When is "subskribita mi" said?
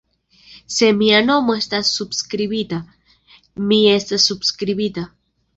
1.99-3.81